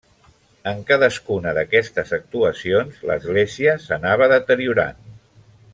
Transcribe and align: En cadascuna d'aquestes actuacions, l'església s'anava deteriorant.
En 0.69 0.79
cadascuna 0.91 1.53
d'aquestes 1.57 2.15
actuacions, 2.19 2.99
l'església 3.11 3.77
s'anava 3.85 4.31
deteriorant. 4.37 5.05